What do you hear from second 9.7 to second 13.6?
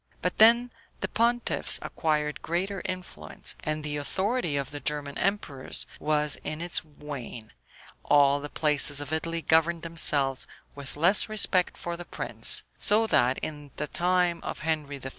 themselves with less respect for the prince; so that,